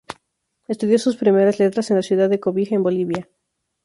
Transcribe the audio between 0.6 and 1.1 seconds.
Estudió